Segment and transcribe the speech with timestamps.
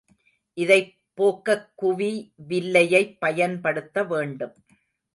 [0.57, 2.11] இதைப் போக்கக் குவி
[2.47, 4.55] வில்லையைப் பயன்படுத்த வேண்டும்.